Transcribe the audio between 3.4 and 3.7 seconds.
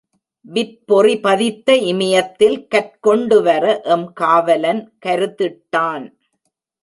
வர